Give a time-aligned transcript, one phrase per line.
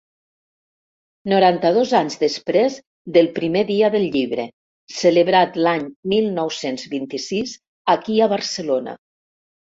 [1.31, 2.77] Noranta-dos anys després
[3.17, 4.45] del primer dia del llibre,
[5.01, 7.53] celebrat l'any mil nou-cents vint-i-sis
[7.97, 8.97] aquí a Barcelona.